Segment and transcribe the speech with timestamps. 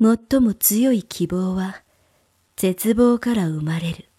[0.00, 1.82] 最も強い希望は
[2.56, 4.09] 絶望から生まれる。